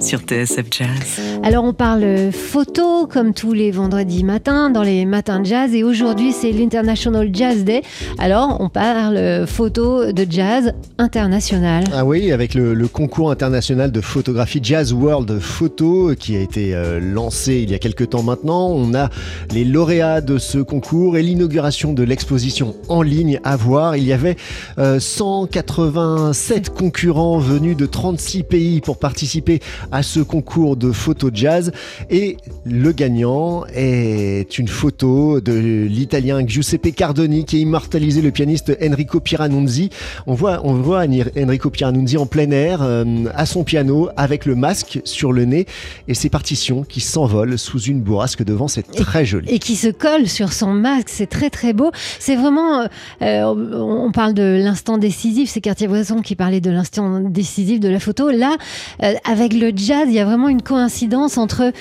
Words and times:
sur 0.00 0.20
TSF 0.20 0.66
Jazz. 0.70 1.20
Alors 1.42 1.64
on 1.64 1.72
parle 1.72 2.30
photo 2.32 3.06
comme 3.06 3.34
tous 3.34 3.52
les 3.52 3.70
vendredis 3.70 4.24
matins 4.24 4.70
dans 4.70 4.82
les 4.82 5.06
matins 5.06 5.40
de 5.40 5.46
jazz 5.46 5.74
et 5.74 5.82
aujourd'hui 5.82 6.32
c'est 6.32 6.52
l'International 6.52 7.30
Jazz 7.32 7.64
Day. 7.64 7.82
Alors 8.18 8.56
on 8.60 8.68
parle 8.68 9.46
photo 9.46 10.12
de 10.12 10.26
jazz 10.28 10.72
international. 10.98 11.84
Ah 11.92 12.04
oui, 12.04 12.32
avec 12.32 12.54
le, 12.54 12.74
le 12.74 12.88
concours 12.88 13.30
international 13.30 13.90
de 13.92 14.00
photographie 14.00 14.60
Jazz 14.62 14.92
World 14.92 15.38
Photo 15.38 16.12
qui 16.18 16.36
a 16.36 16.40
été 16.40 16.74
euh, 16.74 17.00
lancé 17.00 17.56
il 17.56 17.70
y 17.70 17.74
a 17.74 17.78
quelques 17.78 18.10
temps 18.10 18.22
maintenant. 18.22 18.68
On 18.68 18.94
a 18.94 19.10
les 19.52 19.64
lauréats 19.64 20.20
de 20.20 20.38
ce 20.38 20.58
concours 20.58 21.16
et 21.16 21.22
l'inauguration 21.22 21.92
de 21.92 22.02
l'exposition 22.02 22.74
en 22.88 23.02
ligne 23.02 23.40
à 23.44 23.56
voir. 23.56 23.96
Il 23.96 24.04
y 24.04 24.12
avait 24.12 24.36
euh, 24.78 25.00
187 25.00 26.70
concurrents 26.70 27.38
venus 27.38 27.76
de 27.76 27.86
36 27.86 28.42
pays 28.44 28.80
pour 28.80 28.98
participer 28.98 29.60
à 29.92 30.02
ce 30.02 30.20
concours 30.20 30.76
de 30.76 30.92
photo 30.92 31.30
jazz 31.32 31.72
et 32.10 32.36
le 32.64 32.92
gagnant 32.92 33.64
est 33.74 34.58
une 34.58 34.68
photo 34.68 35.40
de 35.40 35.52
l'italien 35.52 36.46
Giuseppe 36.46 36.94
Cardoni 36.94 37.44
qui 37.44 37.56
a 37.56 37.58
immortalisé 37.60 38.20
le 38.20 38.30
pianiste 38.30 38.76
Enrico 38.82 39.20
Piranunzi. 39.20 39.90
On 40.26 40.34
voit, 40.34 40.60
on 40.64 40.74
voit 40.74 41.04
Enrico 41.36 41.70
Piranunzi 41.70 42.16
en 42.16 42.26
plein 42.26 42.50
air 42.50 42.80
euh, 42.82 43.04
à 43.34 43.46
son 43.46 43.64
piano 43.64 44.08
avec 44.16 44.46
le 44.46 44.54
masque 44.54 45.00
sur 45.04 45.32
le 45.32 45.44
nez 45.44 45.66
et 46.06 46.14
ses 46.14 46.28
partitions 46.28 46.84
qui 46.84 47.00
s'envolent 47.00 47.58
sous 47.58 47.80
une 47.80 48.00
bourrasque 48.00 48.44
devant, 48.44 48.68
c'est 48.68 48.82
très 48.82 49.24
joli. 49.24 49.48
Et 49.50 49.58
qui 49.58 49.76
se 49.76 49.88
colle 49.88 50.28
sur 50.28 50.52
son 50.52 50.72
masque, 50.72 51.08
c'est 51.08 51.26
très 51.26 51.50
très 51.50 51.72
beau. 51.72 51.90
C'est 52.18 52.36
vraiment, 52.36 52.86
euh, 53.22 53.42
on 53.74 54.12
parle 54.12 54.34
de 54.34 54.60
l'instant 54.62 54.98
décisif, 54.98 55.50
c'est 55.50 55.60
Cartier-Bresson 55.60 56.20
qui 56.22 56.36
parlait 56.36 56.60
de 56.60 56.70
l'instant 56.70 57.20
décisif 57.20 57.80
de 57.80 57.88
la 57.88 58.00
photo. 58.00 58.30
Là, 58.30 58.56
euh, 59.02 59.14
avec 59.24 59.52
le 59.52 59.72
jazz, 59.78 60.06
il 60.08 60.14
y 60.14 60.18
a 60.18 60.24
vraiment 60.24 60.48
une 60.48 60.62
coïncidence 60.62 61.38
entre 61.38 61.72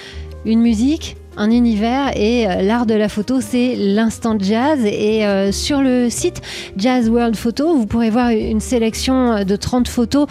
une 0.46 0.62
musique, 0.62 1.18
un 1.36 1.52
univers 1.52 2.16
et 2.16 2.48
euh, 2.48 2.62
l'art 2.62 2.86
de 2.86 2.94
la 2.94 3.10
photo, 3.10 3.42
c'est 3.42 3.76
l'instant 3.76 4.38
jazz. 4.40 4.80
Et 4.86 5.26
euh, 5.26 5.52
sur 5.52 5.82
le 5.82 6.10
site 6.10 6.42
Jazz 6.78 7.10
World 7.10 7.36
Photo, 7.36 7.76
vous 7.76 7.86
pourrez 7.86 8.10
voir 8.10 8.30
une 8.30 8.60
sélection 8.60 9.44
de 9.44 9.56
30 9.56 9.88
photos 9.88 10.28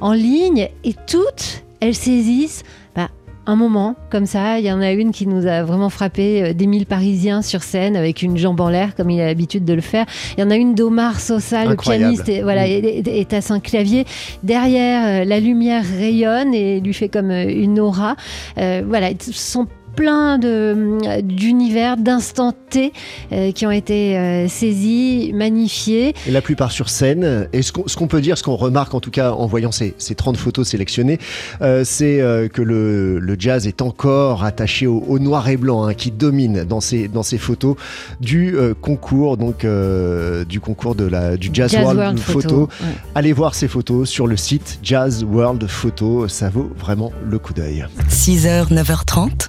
en 0.00 0.12
ligne 0.12 0.68
et 0.84 0.94
toutes, 1.06 1.64
elles 1.80 1.94
saisissent 1.94 2.62
bah, 2.94 3.08
un 3.48 3.56
moment 3.56 3.96
comme 4.10 4.26
ça. 4.26 4.60
Il 4.60 4.64
y 4.66 4.70
en 4.70 4.80
a 4.80 4.92
une 4.92 5.10
qui 5.10 5.26
nous 5.26 5.46
a 5.46 5.64
vraiment 5.64 5.88
frappé 5.90 6.42
euh, 6.42 6.52
d'Émile 6.52 6.86
Parisien 6.86 7.42
sur 7.42 7.62
scène 7.62 7.96
avec 7.96 8.22
une 8.22 8.36
jambe 8.36 8.60
en 8.60 8.68
l'air 8.68 8.94
comme 8.94 9.10
il 9.10 9.20
a 9.20 9.26
l'habitude 9.26 9.64
de 9.64 9.72
le 9.72 9.80
faire. 9.80 10.06
Il 10.36 10.40
y 10.40 10.44
en 10.44 10.50
a 10.50 10.56
une 10.56 10.74
d'Omar 10.74 11.18
Sosa, 11.18 11.64
le 11.64 11.76
pianiste, 11.76 12.28
et, 12.28 12.42
voilà, 12.42 12.66
Mm. 12.66 13.02
est, 13.06 13.32
à 13.32 13.40
son 13.40 13.60
clavier. 13.60 14.04
Derrière, 14.42 15.22
euh, 15.22 15.24
la 15.24 15.40
lumière 15.40 15.84
rayonne 15.84 16.54
et 16.54 16.80
lui 16.80 16.92
fait 16.92 17.08
comme 17.08 17.30
euh, 17.30 17.48
une 17.48 17.80
aura. 17.80 18.16
Euh, 18.58 18.82
voilà, 18.86 19.10
ils 19.10 19.34
sont 19.34 19.66
plein 19.98 20.38
de, 20.38 21.20
d'univers, 21.22 21.96
d'instants 21.96 22.52
T 22.70 22.92
euh, 23.32 23.50
qui 23.50 23.66
ont 23.66 23.72
été 23.72 24.16
euh, 24.16 24.46
saisis, 24.46 25.32
magnifiés. 25.34 26.14
Et 26.28 26.30
la 26.30 26.40
plupart 26.40 26.70
sur 26.70 26.88
scène. 26.88 27.48
Et 27.52 27.62
ce 27.62 27.72
qu'on, 27.72 28.06
peut 28.06 28.20
dire, 28.20 28.38
ce 28.38 28.44
qu'on 28.44 28.54
remarque 28.54 28.94
en 28.94 29.00
tout 29.00 29.10
cas 29.10 29.32
en 29.32 29.46
voyant 29.46 29.72
ces, 29.72 29.94
ces 29.98 30.14
30 30.14 30.36
photos 30.36 30.68
sélectionnées, 30.68 31.18
euh, 31.62 31.82
c'est 31.84 32.20
euh, 32.20 32.46
que 32.46 32.62
le, 32.62 33.18
le 33.18 33.36
jazz 33.36 33.66
est 33.66 33.82
encore 33.82 34.44
attaché 34.44 34.86
au, 34.86 35.00
au 35.08 35.18
noir 35.18 35.48
et 35.48 35.56
blanc 35.56 35.84
hein, 35.84 35.94
qui 35.94 36.12
domine 36.12 36.62
dans 36.62 36.80
ces, 36.80 37.08
dans 37.08 37.24
ces 37.24 37.38
photos 37.38 37.74
du 38.20 38.54
euh, 38.54 38.74
concours, 38.74 39.36
donc 39.36 39.64
euh, 39.64 40.44
du 40.44 40.60
concours 40.60 40.94
de 40.94 41.06
la, 41.06 41.36
du 41.36 41.50
Jazz, 41.52 41.74
World, 41.74 42.20
Photo. 42.20 42.68
ouais. 42.80 42.86
Allez 43.16 43.32
voir 43.32 43.56
ces 43.56 43.66
photos 43.66 44.08
sur 44.08 44.28
le 44.28 44.36
site 44.36 44.78
Jazz 44.82 45.24
World 45.24 45.66
Photo, 45.66 46.28
ça 46.28 46.50
vaut 46.50 46.70
vraiment 46.78 47.12
le 47.28 47.38
coup 47.40 47.52
d'œil. 47.52 47.84
6h, 48.10 48.72
9h30, 48.72 49.48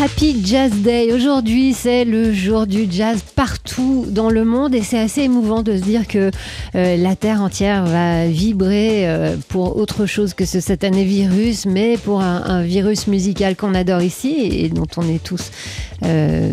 Happy 0.00 0.42
Jazz 0.44 0.72
Day. 0.72 1.12
Aujourd'hui, 1.12 1.74
c'est 1.74 2.04
le 2.04 2.32
jour 2.32 2.66
du 2.66 2.86
jazz 2.90 3.22
partout 3.36 4.06
dans 4.08 4.30
le 4.30 4.44
monde 4.44 4.74
et 4.74 4.80
c'est 4.80 4.98
assez 4.98 5.20
émouvant 5.20 5.62
de 5.62 5.76
se 5.76 5.82
dire 5.82 6.08
que 6.08 6.30
euh, 6.74 6.96
la 6.96 7.14
Terre 7.14 7.42
entière 7.42 7.84
va 7.84 8.26
vibrer 8.26 9.06
euh, 9.06 9.36
pour 9.48 9.76
autre 9.76 10.06
chose 10.06 10.32
que 10.32 10.46
ce 10.46 10.60
satané 10.60 11.04
virus, 11.04 11.66
mais 11.66 11.98
pour 11.98 12.22
un, 12.22 12.42
un 12.46 12.62
virus 12.62 13.06
musical 13.06 13.54
qu'on 13.54 13.74
adore 13.74 14.02
ici 14.02 14.34
et 14.40 14.70
dont 14.70 14.86
on 14.96 15.06
est 15.08 15.22
tous, 15.22 15.50
euh, 16.04 16.52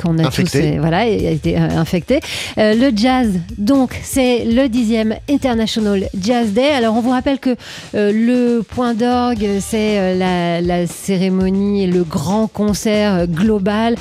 qu'on 0.00 0.18
a 0.18 0.30
tous, 0.30 0.54
euh, 0.54 0.76
voilà, 0.78 0.98
a 0.98 1.06
été 1.06 1.56
infectés. 1.56 2.20
Euh, 2.58 2.74
le 2.74 2.94
jazz, 2.94 3.30
donc, 3.56 3.98
c'est 4.02 4.44
le 4.44 4.68
dixième 4.68 5.16
International 5.28 6.08
Jazz 6.20 6.52
Day. 6.52 6.70
Alors, 6.70 6.96
on 6.96 7.00
vous 7.00 7.10
rappelle 7.10 7.38
que 7.38 7.56
le 7.94 8.60
point 8.60 8.94
d'orgue, 8.94 9.48
c'est 9.60 10.16
la, 10.16 10.60
la 10.60 10.86
cérémonie 10.86 11.84
et 11.84 11.86
le 11.86 12.04
grand 12.04 12.41
concert 12.46 13.26
global 13.26 13.96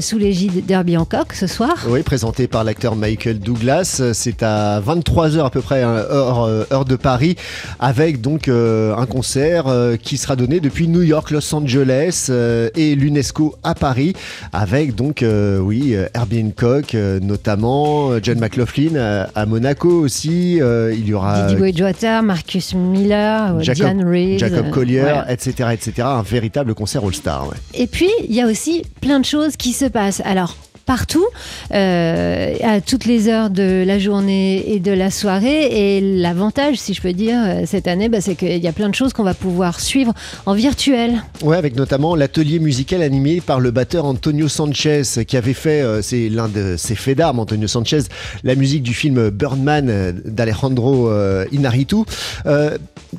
sous 0.00 0.18
l'égide 0.18 0.64
d'Herbie 0.66 0.96
Hancock 0.96 1.32
ce 1.34 1.46
soir. 1.46 1.74
Oui, 1.88 2.02
présenté 2.02 2.46
par 2.46 2.64
l'acteur 2.64 2.96
Michael 2.96 3.38
Douglas. 3.38 4.02
C'est 4.12 4.42
à 4.42 4.80
23h 4.80 5.44
à 5.44 5.50
peu 5.50 5.60
près, 5.60 5.82
hein, 5.82 5.94
heure, 6.10 6.42
euh, 6.44 6.64
heure 6.72 6.84
de 6.84 6.96
Paris, 6.96 7.36
avec 7.80 8.20
donc 8.20 8.48
euh, 8.48 8.94
un 8.96 9.06
concert 9.06 9.66
euh, 9.66 9.96
qui 9.96 10.16
sera 10.16 10.36
donné 10.36 10.60
depuis 10.60 10.88
New 10.88 11.02
York, 11.02 11.30
Los 11.30 11.54
Angeles 11.54 12.30
et 12.76 12.94
l'UNESCO 12.94 13.56
à 13.62 13.74
Paris, 13.74 14.14
avec 14.52 14.94
donc, 14.94 15.24
oui, 15.60 15.94
Herbie 16.14 16.44
Hancock 16.46 16.94
notamment, 16.94 18.18
John 18.22 18.38
McLaughlin 18.38 19.26
à, 19.34 19.46
Monaco 19.46 19.88
aussi. 19.88 20.56
il 20.56 21.08
y 21.08 21.14
aura 21.14 21.46
Didi 21.46 21.58
Boy 21.58 21.74
Marcus 22.22 22.74
Miller, 22.74 23.60
Jacob- 23.62 23.84
Diane 23.84 24.08
Reeves. 24.08 24.38
Jacob 24.38 24.70
Collier, 24.70 25.22
etc., 25.28 25.70
etc. 25.72 25.92
Un 26.02 26.22
véritable 26.22 26.74
concert 26.74 27.04
all-star. 27.04 27.48
ouais. 27.48 27.81
Et 27.82 27.88
puis, 27.88 28.12
il 28.28 28.32
y 28.32 28.40
a 28.40 28.46
aussi 28.46 28.84
plein 29.00 29.18
de 29.18 29.24
choses 29.24 29.56
qui 29.56 29.72
se 29.72 29.86
passent. 29.86 30.22
Alors, 30.24 30.54
partout, 30.84 31.24
euh, 31.72 32.54
à 32.62 32.80
toutes 32.80 33.04
les 33.04 33.28
heures 33.28 33.50
de 33.50 33.84
la 33.86 33.98
journée 33.98 34.72
et 34.72 34.80
de 34.80 34.92
la 34.92 35.10
soirée. 35.10 35.96
Et 35.96 36.00
l'avantage, 36.00 36.76
si 36.76 36.94
je 36.94 37.00
peux 37.00 37.12
dire, 37.12 37.38
euh, 37.38 37.62
cette 37.66 37.88
année, 37.88 38.08
bah, 38.08 38.20
c'est 38.20 38.34
qu'il 38.34 38.62
y 38.62 38.68
a 38.68 38.72
plein 38.72 38.88
de 38.88 38.94
choses 38.94 39.12
qu'on 39.12 39.22
va 39.22 39.34
pouvoir 39.34 39.80
suivre 39.80 40.12
en 40.46 40.54
virtuel. 40.54 41.22
Ouais, 41.42 41.56
avec 41.56 41.76
notamment 41.76 42.14
l'atelier 42.14 42.58
musical 42.58 43.02
animé 43.02 43.40
par 43.40 43.60
le 43.60 43.70
batteur 43.70 44.04
Antonio 44.04 44.48
Sanchez, 44.48 45.02
qui 45.26 45.36
avait 45.36 45.54
fait, 45.54 45.82
euh, 45.82 46.02
c'est 46.02 46.28
l'un 46.28 46.48
de 46.48 46.76
ses 46.76 46.94
faits 46.94 47.18
d'armes, 47.18 47.38
Antonio 47.38 47.68
Sanchez, 47.68 48.02
la 48.44 48.54
musique 48.54 48.82
du 48.82 48.94
film 48.94 49.30
Birdman 49.30 50.20
d'Alejandro 50.24 51.08
euh, 51.08 51.44
Inarritu. 51.52 51.96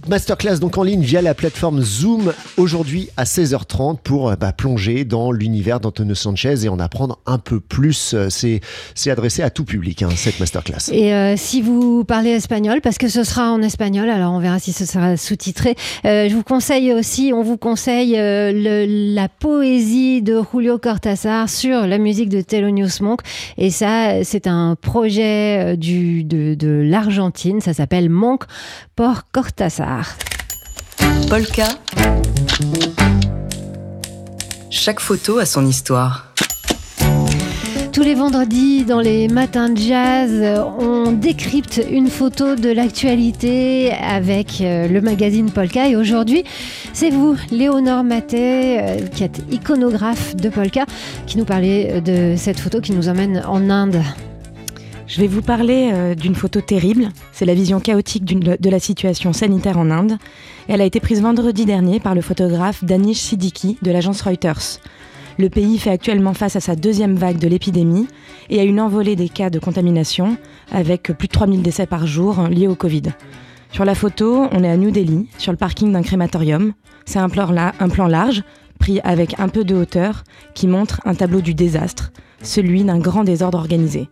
Masterclass 0.08 0.58
donc 0.58 0.78
en 0.80 0.84
ligne 0.84 1.02
via 1.02 1.22
la 1.22 1.36
plateforme 1.36 1.82
Zoom 1.82 2.34
aujourd'hui 2.58 3.10
à 3.16 3.26
16h30 3.26 3.98
pour 4.04 4.36
bah, 4.38 4.52
plonger 4.52 5.06
dans 5.06 5.32
l'univers 5.32 5.80
d'Antonio 5.80 6.16
Sanchez 6.16 6.66
et 6.66 6.70
en 6.70 6.80
apprendre 6.80 7.20
un 7.28 7.38
peu 7.38 7.53
plus. 7.60 8.14
Euh, 8.14 8.28
C'est 8.30 8.62
c'est 8.96 9.12
adressé 9.12 9.44
à 9.44 9.50
tout 9.50 9.66
public, 9.66 10.02
hein, 10.04 10.10
cette 10.16 10.40
masterclass. 10.40 10.90
Et 10.92 11.14
euh, 11.14 11.36
si 11.38 11.62
vous 11.62 12.04
parlez 12.04 12.32
espagnol, 12.32 12.82
parce 12.82 12.98
que 12.98 13.08
ce 13.08 13.24
sera 13.24 13.52
en 13.52 13.62
espagnol, 13.62 14.10
alors 14.10 14.34
on 14.34 14.40
verra 14.40 14.60
si 14.60 14.74
ce 14.74 14.86
sera 14.86 15.18
sous-titré, 15.18 15.76
euh, 16.06 16.28
je 16.30 16.36
vous 16.36 16.44
conseille 16.44 16.94
aussi, 16.94 17.32
on 17.34 17.44
vous 17.44 17.58
conseille 17.58 18.18
euh, 18.18 18.52
le- 18.54 19.14
la 19.14 19.28
poésie 19.30 20.22
de 20.22 20.42
Julio 20.52 20.78
Cortázar 20.78 21.50
sur 21.50 21.86
la 21.88 21.98
musique 21.98 22.30
de 22.30 22.42
Thelonious 22.42 23.02
Monk. 23.02 23.22
Et 23.58 23.70
ça, 23.70 24.24
c'est 24.24 24.48
un 24.48 24.76
projet 24.80 25.78
du, 25.78 26.24
de, 26.24 26.56
de 26.56 26.82
l'Argentine, 26.84 27.62
ça 27.62 27.74
s'appelle 27.74 28.10
Monk 28.10 28.44
por 28.96 29.24
Cortázar. 29.32 30.16
Polka. 31.30 31.68
Chaque 34.70 35.00
photo 35.00 35.38
a 35.40 35.46
son 35.46 35.66
histoire. 35.66 36.34
Tous 37.94 38.02
les 38.02 38.16
vendredis, 38.16 38.86
dans 38.86 39.00
les 39.00 39.28
matins 39.28 39.70
de 39.70 39.78
jazz, 39.78 40.32
euh, 40.34 40.64
on 40.80 41.12
décrypte 41.12 41.80
une 41.92 42.08
photo 42.08 42.56
de 42.56 42.72
l'actualité 42.72 43.92
avec 43.92 44.62
euh, 44.62 44.88
le 44.88 45.00
magazine 45.00 45.52
Polka. 45.52 45.88
Et 45.88 45.96
aujourd'hui, 45.96 46.44
c'est 46.92 47.12
vous, 47.12 47.38
Léonore 47.52 48.04
Maté, 48.04 48.80
euh, 48.80 49.06
qui 49.08 49.24
êtes 49.24 49.44
iconographe 49.52 50.36
de 50.36 50.50
Polka, 50.50 50.88
qui 51.28 51.38
nous 51.38 51.46
parlait 51.46 52.02
de 52.02 52.34
cette 52.36 52.60
photo 52.60 52.82
qui 52.82 52.94
nous 52.94 53.10
emmène 53.10 53.44
en 53.48 53.70
Inde. 53.70 54.02
Je 55.06 55.22
vais 55.22 55.28
vous 55.28 55.44
parler 55.44 55.92
euh, 55.94 56.16
d'une 56.16 56.34
photo 56.34 56.62
terrible. 56.62 57.10
C'est 57.34 57.46
la 57.46 57.54
vision 57.54 57.80
chaotique 57.80 58.26
de 58.26 58.70
la 58.70 58.80
situation 58.80 59.32
sanitaire 59.32 59.78
en 59.78 59.92
Inde. 59.92 60.18
Elle 60.68 60.82
a 60.82 60.86
été 60.86 61.00
prise 61.00 61.22
vendredi 61.22 61.66
dernier 61.66 62.00
par 62.00 62.16
le 62.16 62.22
photographe 62.22 62.84
Danish 62.84 63.20
Siddiqui 63.20 63.78
de 63.84 63.92
l'agence 63.92 64.22
Reuters. 64.24 64.80
Le 65.40 65.50
pays 65.50 65.80
fait 65.80 65.90
actuellement 65.90 66.34
face 66.34 66.56
à 66.56 66.60
sa 66.60 66.76
deuxième 66.76 67.16
vague 67.16 67.40
de 67.40 67.48
l'épidémie 67.48 68.08
et 68.50 68.60
à 68.60 68.64
une 68.64 68.80
envolée 68.80 69.16
des 69.16 69.30
cas 69.30 69.50
de 69.50 69.58
contamination, 69.58 70.38
avec 70.72 71.12
plus 71.18 71.28
de 71.28 71.34
3000 71.34 71.62
décès 71.64 71.88
par 71.88 72.06
jour 72.06 72.48
liés 72.50 72.68
au 72.68 72.76
Covid. 72.76 73.04
Sur 73.72 73.86
la 73.86 73.96
photo, 73.96 74.48
on 74.52 74.64
est 74.64 74.70
à 74.70 74.78
New 74.78 74.92
Delhi, 74.92 75.28
sur 75.40 75.52
le 75.52 75.58
parking 75.58 75.92
d'un 75.92 76.04
crématorium. 76.04 76.74
C'est 77.06 77.18
un 77.18 77.30
plan, 77.30 77.52
large, 78.08 78.44
pris 78.80 79.00
avec 79.04 79.40
un 79.40 79.50
peu 79.50 79.64
de 79.64 79.74
hauteur, 79.74 80.24
qui 80.54 80.68
montre 80.68 81.02
un 81.06 81.16
tableau 81.16 81.42
du 81.42 81.56
désastre, 81.56 82.12
celui 82.44 82.84
d'un 82.84 83.00
grand 83.00 83.24
désordre 83.24 83.58
organisé. 83.58 84.10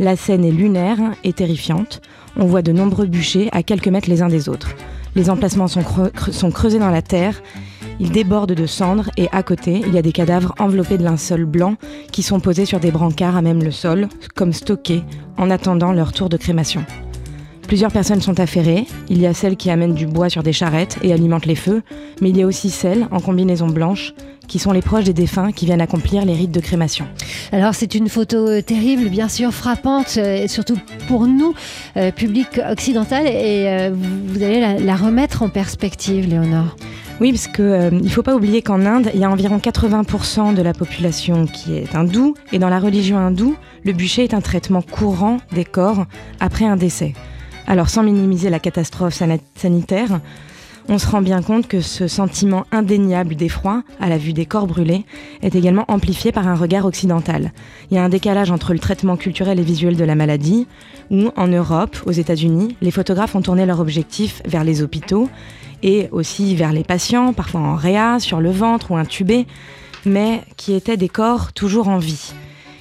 La 0.00 0.16
scène 0.16 0.44
est 0.44 0.50
lunaire 0.50 0.98
et 1.22 1.32
terrifiante. 1.32 2.02
On 2.36 2.46
voit 2.46 2.62
de 2.62 2.72
nombreux 2.72 3.06
bûchers 3.06 3.48
à 3.52 3.62
quelques 3.62 3.88
mètres 3.88 4.10
les 4.10 4.22
uns 4.22 4.28
des 4.28 4.48
autres. 4.48 4.74
Les 5.14 5.30
emplacements 5.30 5.68
sont 5.68 6.50
creusés 6.50 6.80
dans 6.80 6.90
la 6.90 7.00
terre. 7.00 7.40
Ils 7.98 8.10
débordent 8.10 8.52
de 8.52 8.66
cendres 8.66 9.10
et 9.16 9.28
à 9.32 9.42
côté, 9.42 9.82
il 9.86 9.94
y 9.94 9.98
a 9.98 10.02
des 10.02 10.12
cadavres 10.12 10.54
enveloppés 10.58 10.98
de 10.98 11.04
linceul 11.04 11.44
blanc 11.44 11.76
qui 12.12 12.22
sont 12.22 12.40
posés 12.40 12.66
sur 12.66 12.80
des 12.80 12.90
brancards 12.90 13.36
à 13.36 13.42
même 13.42 13.62
le 13.62 13.70
sol, 13.70 14.08
comme 14.34 14.52
stockés, 14.52 15.02
en 15.38 15.50
attendant 15.50 15.92
leur 15.92 16.12
tour 16.12 16.28
de 16.28 16.36
crémation. 16.36 16.84
Plusieurs 17.66 17.90
personnes 17.90 18.20
sont 18.20 18.38
affairées. 18.38 18.86
Il 19.08 19.20
y 19.20 19.26
a 19.26 19.34
celles 19.34 19.56
qui 19.56 19.70
amènent 19.70 19.94
du 19.94 20.06
bois 20.06 20.28
sur 20.28 20.44
des 20.44 20.52
charrettes 20.52 20.98
et 21.02 21.12
alimentent 21.12 21.46
les 21.46 21.56
feux, 21.56 21.82
mais 22.20 22.30
il 22.30 22.36
y 22.36 22.42
a 22.42 22.46
aussi 22.46 22.70
celles, 22.70 23.08
en 23.10 23.18
combinaison 23.18 23.66
blanche, 23.66 24.14
qui 24.46 24.60
sont 24.60 24.70
les 24.70 24.82
proches 24.82 25.04
des 25.04 25.12
défunts 25.12 25.50
qui 25.50 25.66
viennent 25.66 25.80
accomplir 25.80 26.24
les 26.24 26.34
rites 26.34 26.52
de 26.52 26.60
crémation. 26.60 27.06
Alors 27.50 27.74
c'est 27.74 27.96
une 27.96 28.08
photo 28.08 28.36
euh, 28.36 28.62
terrible, 28.62 29.08
bien 29.08 29.28
sûr 29.28 29.52
frappante, 29.52 30.14
euh, 30.18 30.46
surtout 30.46 30.78
pour 31.08 31.26
nous, 31.26 31.54
euh, 31.96 32.12
public 32.12 32.60
occidental, 32.70 33.26
et 33.26 33.90
vous 33.90 34.42
allez 34.42 34.78
la, 34.78 34.96
remettre 34.96 35.42
en 35.42 35.48
perspective, 35.48 36.28
Léonore. 36.28 36.76
Oui, 37.18 37.32
parce 37.32 37.48
qu'il 37.48 37.64
ne 37.64 38.08
faut 38.10 38.22
pas 38.22 38.36
oublier 38.36 38.60
qu'en 38.60 38.84
Inde, 38.84 39.10
il 39.14 39.20
y 39.20 39.24
a 39.24 39.30
environ 39.30 39.56
80% 39.56 40.54
de 40.54 40.60
la 40.60 40.74
population 40.74 41.46
qui 41.46 41.74
est 41.74 41.94
hindoue, 41.94 42.34
et 42.52 42.58
dans 42.58 42.68
la 42.68 42.78
religion 42.78 43.16
hindoue, 43.16 43.56
le 43.84 43.92
bûcher 43.94 44.24
est 44.24 44.34
un 44.34 44.42
traitement 44.42 44.82
courant 44.82 45.38
des 45.52 45.64
corps 45.64 46.04
après 46.40 46.66
un 46.66 46.76
décès. 46.76 47.14
Alors 47.66 47.88
sans 47.88 48.02
minimiser 48.02 48.50
la 48.50 48.58
catastrophe 48.58 49.14
sanitaire, 49.54 50.20
on 50.88 50.98
se 50.98 51.08
rend 51.08 51.22
bien 51.22 51.40
compte 51.40 51.66
que 51.66 51.80
ce 51.80 52.06
sentiment 52.06 52.64
indéniable 52.70 53.34
d'effroi 53.34 53.82
à 53.98 54.08
la 54.10 54.18
vue 54.18 54.34
des 54.34 54.46
corps 54.46 54.66
brûlés 54.66 55.04
est 55.42 55.54
également 55.54 55.86
amplifié 55.88 56.32
par 56.32 56.46
un 56.46 56.54
regard 56.54 56.84
occidental. 56.84 57.52
Il 57.90 57.96
y 57.96 57.98
a 57.98 58.04
un 58.04 58.08
décalage 58.10 58.50
entre 58.50 58.74
le 58.74 58.78
traitement 58.78 59.16
culturel 59.16 59.58
et 59.58 59.64
visuel 59.64 59.96
de 59.96 60.04
la 60.04 60.14
maladie, 60.14 60.68
où 61.10 61.30
en 61.34 61.48
Europe, 61.48 61.96
aux 62.04 62.12
États-Unis, 62.12 62.76
les 62.82 62.90
photographes 62.90 63.34
ont 63.34 63.42
tourné 63.42 63.64
leur 63.64 63.80
objectif 63.80 64.42
vers 64.44 64.64
les 64.64 64.82
hôpitaux 64.82 65.28
et 65.82 66.08
aussi 66.12 66.54
vers 66.54 66.72
les 66.72 66.84
patients, 66.84 67.32
parfois 67.32 67.60
en 67.60 67.74
réa, 67.74 68.18
sur 68.20 68.40
le 68.40 68.50
ventre 68.50 68.90
ou 68.90 68.96
intubés, 68.96 69.46
mais 70.04 70.42
qui 70.56 70.74
étaient 70.74 70.96
des 70.96 71.08
corps 71.08 71.52
toujours 71.52 71.88
en 71.88 71.98
vie. 71.98 72.32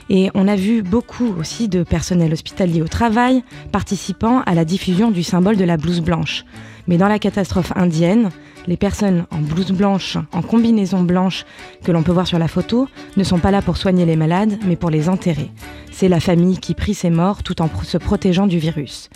Et 0.09 0.29
on 0.35 0.47
a 0.47 0.55
vu 0.55 0.83
beaucoup 0.83 1.33
aussi 1.39 1.67
de 1.67 1.83
personnel 1.83 2.31
hospitalier 2.31 2.81
au 2.81 2.87
travail 2.87 3.43
participant 3.71 4.41
à 4.45 4.53
la 4.53 4.65
diffusion 4.65 5.09
du 5.09 5.23
symbole 5.23 5.57
de 5.57 5.63
la 5.63 5.77
blouse 5.77 6.01
blanche. 6.01 6.45
Mais 6.87 6.97
dans 6.97 7.07
la 7.07 7.17
catastrophe 7.17 7.73
indienne, 7.75 8.29
les 8.67 8.77
personnes 8.77 9.25
en 9.31 9.39
blouse 9.39 9.71
blanche, 9.71 10.17
en 10.31 10.41
combinaison 10.41 11.01
blanche 11.01 11.45
que 11.83 11.91
l'on 11.91 12.03
peut 12.03 12.11
voir 12.11 12.27
sur 12.27 12.39
la 12.39 12.47
photo, 12.47 12.87
ne 13.17 13.23
sont 13.23 13.39
pas 13.39 13.51
là 13.51 13.61
pour 13.61 13.77
soigner 13.77 14.05
les 14.05 14.15
malades, 14.15 14.57
mais 14.65 14.75
pour 14.75 14.91
les 14.91 15.09
enterrer. 15.09 15.51
C'est 15.91 16.09
la 16.09 16.19
famille 16.19 16.59
qui 16.59 16.75
prie 16.75 16.93
ses 16.93 17.09
morts 17.09 17.41
tout 17.41 17.61
en 17.61 17.69
se 17.83 17.97
protégeant 17.97 18.47
du 18.47 18.59
virus. 18.59 19.09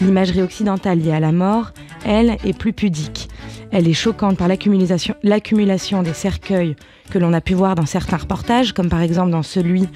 L'imagerie 0.00 0.42
occidentale 0.42 1.00
liée 1.00 1.12
à 1.12 1.20
la 1.20 1.32
mort, 1.32 1.72
elle, 2.06 2.36
est 2.44 2.56
plus 2.56 2.72
pudique. 2.72 3.28
Elle 3.70 3.86
est 3.86 3.92
choquante 3.92 4.38
par 4.38 4.48
l'accumulation 4.48 6.02
des 6.02 6.14
cercueils 6.14 6.76
que 7.10 7.18
l'on 7.18 7.32
a 7.32 7.40
pu 7.40 7.54
voir 7.54 7.74
dans 7.74 7.86
certains 7.86 8.16
reportages, 8.16 8.72
comme 8.72 8.88
par 8.88 9.02
exemple 9.02 9.30
dans 9.30 9.42
celui 9.42 9.86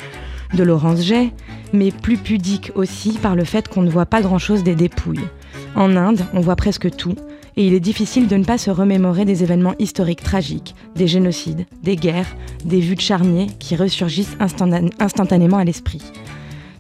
de 0.53 0.63
Laurence 0.63 1.03
Jay, 1.03 1.33
mais 1.73 1.91
plus 1.91 2.19
pudique 2.19 2.71
aussi 2.75 3.13
par 3.13 3.35
le 3.35 3.45
fait 3.45 3.69
qu'on 3.69 3.83
ne 3.83 3.91
voit 3.91 4.07
pas 4.07 4.21
grand-chose 4.21 4.63
des 4.63 4.75
dépouilles. 4.75 5.27
En 5.75 5.97
Inde, 5.97 6.25
on 6.35 6.41
voit 6.41 6.57
presque 6.57 6.95
tout, 6.95 7.17
et 7.57 7.67
il 7.67 7.75
est 7.75 7.81
difficile 7.81 8.29
de 8.29 8.37
ne 8.37 8.45
pas 8.45 8.59
se 8.59 8.71
remémorer 8.71 9.25
des 9.25 9.43
événements 9.43 9.75
historiques 9.79 10.23
tragiques, 10.23 10.75
des 10.95 11.07
génocides, 11.07 11.67
des 11.83 11.97
guerres, 11.97 12.37
des 12.65 12.81
vues 12.81 12.97
de 12.97 13.01
charniers 13.01 13.47
qui 13.59 13.75
ressurgissent 13.75 14.37
instantanément 14.41 15.59
à 15.59 15.65
l'esprit. 15.65 16.03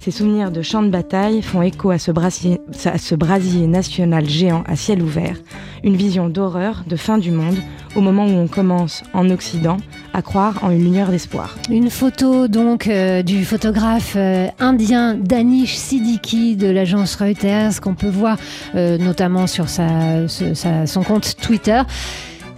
Ces 0.04 0.10
souvenirs 0.10 0.50
de 0.50 0.60
champs 0.60 0.82
de 0.82 0.90
bataille 0.90 1.40
font 1.40 1.62
écho 1.62 1.90
à 1.90 1.98
ce, 1.98 2.10
brasier, 2.10 3.66
national 3.66 4.28
géant 4.28 4.62
à 4.66 4.76
ciel 4.76 5.00
ouvert, 5.00 5.38
une 5.82 5.96
vision 5.96 6.28
d'horreur 6.28 6.84
de 6.86 6.94
fin 6.94 7.16
du 7.16 7.30
monde, 7.30 7.56
au 7.96 8.02
moment 8.02 8.26
où 8.26 8.32
on 8.32 8.46
commence 8.46 9.02
en 9.14 9.30
Occident 9.30 9.78
à 10.12 10.20
croire 10.20 10.62
en 10.62 10.70
une 10.70 10.84
lumière 10.84 11.10
d'espoir. 11.10 11.56
Une 11.70 11.88
photo 11.88 12.48
donc 12.48 12.86
euh, 12.86 13.22
du 13.22 13.46
photographe 13.46 14.12
euh, 14.16 14.48
indien 14.60 15.14
Danish 15.14 15.74
Siddiqui 15.74 16.56
de 16.56 16.68
l'agence 16.68 17.16
Reuters 17.16 17.80
qu'on 17.80 17.94
peut 17.94 18.10
voir 18.10 18.36
euh, 18.74 18.98
notamment 18.98 19.46
sur 19.46 19.70
son 19.70 21.02
compte 21.02 21.36
Twitter. 21.40 21.80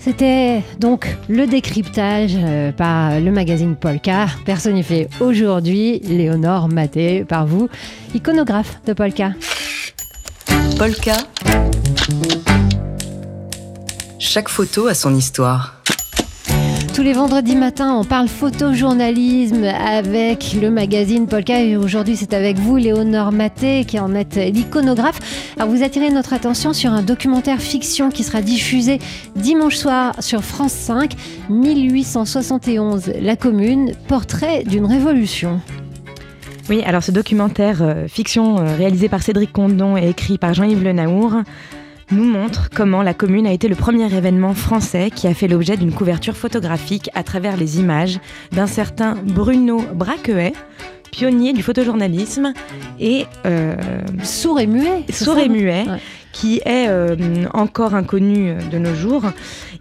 C'était 0.06 0.62
donc 0.78 1.16
le 1.28 1.48
décryptage 1.48 2.36
euh, 2.36 2.70
par 2.70 3.18
le 3.18 3.32
magazine 3.32 3.74
Polka, 3.74 4.28
personnifié 4.44 5.08
aujourd'hui, 5.18 5.98
Léonore 5.98 6.68
Maté, 6.68 7.24
par 7.24 7.44
vous, 7.44 7.68
iconographe 8.14 8.78
de 8.86 8.92
Polka. 8.92 9.32
Polka. 10.78 11.16
Chaque 14.20 14.48
photo 14.48 14.86
a 14.86 14.94
son 14.94 15.12
histoire. 15.12 15.75
Tous 16.96 17.02
les 17.02 17.12
vendredis 17.12 17.56
matins, 17.56 17.94
on 17.94 18.04
parle 18.04 18.26
photojournalisme 18.26 19.64
avec 19.64 20.56
le 20.58 20.70
magazine 20.70 21.26
Polka 21.26 21.60
et 21.60 21.76
aujourd'hui 21.76 22.16
c'est 22.16 22.32
avec 22.32 22.56
vous 22.56 22.76
Léonore 22.76 23.32
Maté 23.32 23.84
qui 23.84 24.00
en 24.00 24.14
est 24.14 24.36
l'iconographe. 24.36 25.18
Alors 25.58 25.68
vous 25.68 25.82
attirez 25.82 26.08
notre 26.08 26.32
attention 26.32 26.72
sur 26.72 26.92
un 26.92 27.02
documentaire 27.02 27.60
fiction 27.60 28.08
qui 28.08 28.24
sera 28.24 28.40
diffusé 28.40 28.98
dimanche 29.34 29.76
soir 29.76 30.14
sur 30.20 30.42
France 30.42 30.72
5, 30.72 31.12
1871, 31.50 33.12
La 33.20 33.36
Commune, 33.36 33.92
portrait 34.08 34.64
d'une 34.64 34.86
révolution. 34.86 35.60
Oui, 36.70 36.82
alors 36.82 37.02
ce 37.02 37.10
documentaire 37.10 37.82
euh, 37.82 38.08
fiction 38.08 38.58
euh, 38.58 38.74
réalisé 38.74 39.10
par 39.10 39.22
Cédric 39.22 39.52
Condon 39.52 39.98
et 39.98 40.08
écrit 40.08 40.38
par 40.38 40.54
Jean-Yves 40.54 40.82
Le 40.82 40.94
Naour 40.94 41.42
nous 42.10 42.24
montre 42.24 42.70
comment 42.74 43.02
la 43.02 43.14
commune 43.14 43.46
a 43.46 43.52
été 43.52 43.68
le 43.68 43.74
premier 43.74 44.12
événement 44.14 44.54
français 44.54 45.10
qui 45.10 45.26
a 45.26 45.34
fait 45.34 45.48
l'objet 45.48 45.76
d'une 45.76 45.92
couverture 45.92 46.36
photographique 46.36 47.10
à 47.14 47.22
travers 47.22 47.56
les 47.56 47.80
images 47.80 48.20
d'un 48.52 48.66
certain 48.66 49.16
Bruno 49.24 49.82
Braquehet, 49.94 50.52
pionnier 51.10 51.52
du 51.52 51.62
photojournalisme 51.62 52.52
et 53.00 53.26
euh, 53.44 53.76
sourd 54.22 54.60
et 54.60 54.66
muet. 54.66 55.04
Sourd 55.10 55.38
et 55.38 55.48
muet, 55.48 55.84
qui 56.36 56.60
est 56.66 56.88
euh, 56.88 57.16
encore 57.54 57.94
inconnu 57.94 58.54
de 58.70 58.78
nos 58.78 58.94
jours. 58.94 59.22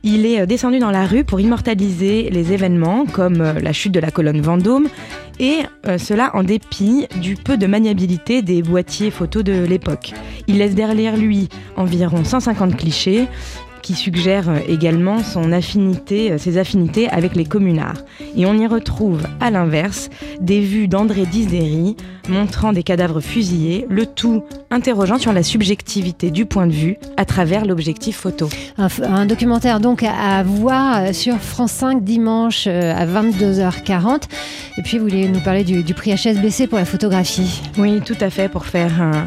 Il 0.04 0.25
est 0.25 0.48
descendu 0.48 0.80
dans 0.80 0.92
la 0.92 1.06
rue 1.06 1.25
pour 1.25 1.42
immortaliser 1.42 2.30
les 2.30 2.54
événements 2.54 3.06
comme 3.06 3.42
euh, 3.42 3.60
la 3.60 3.74
chute 3.74 3.92
de 3.92 4.00
la 4.00 4.10
colonne 4.10 4.40
Vendôme 4.40 4.88
et 5.38 5.60
euh, 5.86 5.98
cela 5.98 6.31
en 6.34 6.44
dépit 6.44 7.07
du 7.19 7.36
peu 7.36 7.57
de 7.57 7.68
maniabilité 7.68 8.42
des 8.42 8.62
boîtiers 8.62 9.12
photos 9.12 9.44
de 9.44 9.66
l'époque. 9.66 10.14
Il 10.47 10.59
laisse 10.59 10.76
derrière 10.76 11.18
lui 11.18 11.50
environ 11.76 12.24
150 12.24 12.78
clichés 12.78 13.28
qui 13.85 13.94
suggèrent 13.94 14.49
euh, 14.49 14.59
également 14.68 15.19
son 15.19 15.51
affinité, 15.51 16.31
euh, 16.31 16.37
ses 16.39 16.57
affinités 16.57 17.07
avec 17.09 17.35
les 17.35 17.45
communards. 17.45 18.01
Et 18.35 18.47
on 18.47 18.56
y 18.56 18.65
retrouve, 18.65 19.21
à 19.39 19.51
l'inverse, 19.51 20.09
des 20.42 20.59
vues 20.59 20.87
d'André 20.87 21.27
Disdéry 21.27 21.95
montrant 22.27 22.73
des 22.73 22.81
cadavres 22.81 23.21
fusillés, 23.21 23.85
le 23.87 24.07
tout 24.07 24.44
interrogeant 24.71 25.19
sur 25.19 25.33
la 25.33 25.44
subjectivité 25.44 26.31
du 26.31 26.47
point 26.47 26.65
de 26.65 26.71
vue 26.71 26.97
à 27.15 27.25
travers 27.25 27.63
l'objectif 27.63 28.18
photo. 28.18 28.49
Un, 28.77 29.27
documentaire 29.27 29.80
donc 29.80 30.01
à, 30.01 30.42
voir 30.42 31.13
sur 31.13 31.37
France 31.37 31.73
5 31.73 32.04
dimanche 32.04 32.65
euh, 32.65 32.92
à 32.92 33.06
22h40. 33.06 34.23
Et 34.80 34.81
puis 34.81 34.97
vous 34.97 35.04
voulez 35.04 35.27
nous 35.27 35.42
parler 35.42 35.63
du, 35.63 35.83
du 35.83 35.94
prix 35.94 36.15
HSBC 36.15 36.65
pour 36.65 36.80
la 36.80 36.85
photographie? 36.85 37.61
Oui, 37.77 38.01
tout 38.04 38.18
à 38.19 38.31
fait, 38.31 38.49
pour 38.49 38.65
faire 38.65 38.99
un 38.99 39.25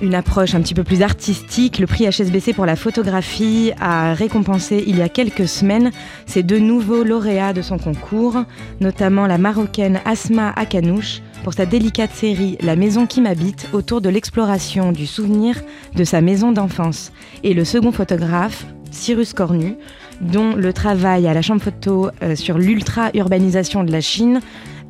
une 0.00 0.14
approche 0.14 0.54
un 0.54 0.60
petit 0.60 0.74
peu 0.74 0.84
plus 0.84 1.02
artistique. 1.02 1.78
Le 1.78 1.86
prix 1.86 2.06
HSBC 2.06 2.52
pour 2.52 2.66
la 2.66 2.76
photographie 2.76 3.72
a 3.80 4.14
récompensé 4.14 4.84
il 4.86 4.96
y 4.96 5.02
a 5.02 5.08
quelques 5.08 5.48
semaines 5.48 5.90
ces 6.26 6.42
deux 6.42 6.58
nouveaux 6.58 7.04
lauréats 7.04 7.52
de 7.52 7.62
son 7.62 7.78
concours, 7.78 8.44
notamment 8.80 9.26
la 9.26 9.38
marocaine 9.38 10.00
Asma 10.04 10.52
Akanouche 10.56 11.22
pour 11.44 11.54
sa 11.54 11.66
délicate 11.66 12.12
série 12.12 12.56
La 12.60 12.76
maison 12.76 13.06
qui 13.06 13.20
m'habite 13.20 13.68
autour 13.72 14.00
de 14.00 14.08
l'exploration 14.08 14.92
du 14.92 15.06
souvenir 15.06 15.62
de 15.94 16.04
sa 16.04 16.20
maison 16.20 16.52
d'enfance, 16.52 17.12
et 17.44 17.54
le 17.54 17.64
second 17.64 17.92
photographe, 17.92 18.66
Cyrus 18.90 19.32
Cornu, 19.32 19.76
dont 20.20 20.54
le 20.54 20.72
travail 20.72 21.26
à 21.28 21.34
la 21.34 21.42
chambre 21.42 21.62
photo 21.62 22.10
euh, 22.22 22.34
sur 22.34 22.58
l'ultra-urbanisation 22.58 23.84
de 23.84 23.92
la 23.92 24.00
Chine, 24.00 24.40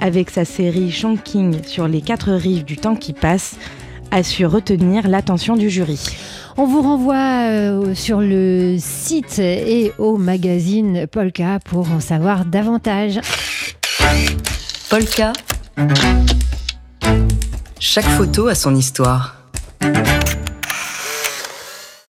avec 0.01 0.31
sa 0.31 0.45
série 0.45 0.91
Chongqing 0.91 1.63
sur 1.65 1.89
les 1.89 2.01
quatre 2.01 2.33
rives 2.33 2.65
du 2.65 2.77
temps 2.77 2.97
qui 2.97 3.13
passe, 3.13 3.59
a 4.11 4.23
su 4.23 4.45
retenir 4.47 5.09
l'attention 5.09 5.57
du 5.57 5.71
jury. 5.71 5.99
On 6.57 6.67
vous 6.67 6.83
renvoie 6.83 7.51
euh, 7.51 7.95
sur 7.95 8.21
le 8.21 8.77
site 8.79 9.39
et 9.39 9.93
au 9.99 10.17
magazine 10.17 11.07
Polka 11.07 11.59
pour 11.65 11.91
en 11.91 12.01
savoir 12.01 12.45
davantage. 12.45 13.21
Polka. 14.89 15.33
Chaque 17.79 18.07
photo 18.07 18.49
a 18.49 18.55
son 18.55 18.75
histoire. 18.75 19.37